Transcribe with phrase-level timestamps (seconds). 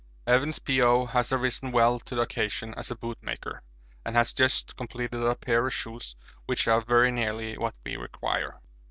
[0.25, 3.61] Evans, P.O., has arisen well to the occasion as a boot maker,
[4.03, 6.15] and has just completed a pair of shoes
[6.47, 8.59] which are very nearly what we require.